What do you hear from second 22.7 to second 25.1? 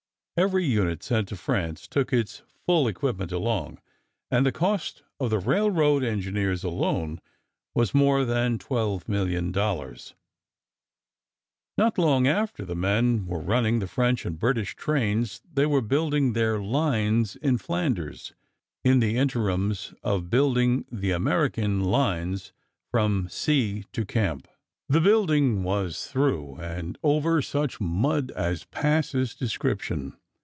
from sea to camp. The